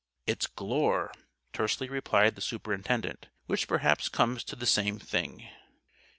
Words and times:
"It's 0.25 0.47
Glure," 0.47 1.11
tersely 1.53 1.87
replied 1.87 2.33
the 2.33 2.41
Superintendent. 2.41 3.27
"Which 3.45 3.67
perhaps 3.67 4.09
comes 4.09 4.43
to 4.45 4.55
the 4.55 4.65
same 4.65 4.97
thing." 4.97 5.47